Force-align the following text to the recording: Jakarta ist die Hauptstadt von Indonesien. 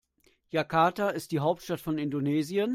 Jakarta 0.49 1.09
ist 1.11 1.31
die 1.31 1.41
Hauptstadt 1.41 1.79
von 1.79 1.99
Indonesien. 1.99 2.69